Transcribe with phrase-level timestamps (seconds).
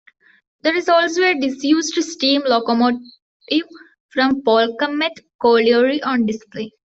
[0.63, 3.03] There is also a disused steam locomotive
[4.11, 6.71] from Polkemmet Colliery on display.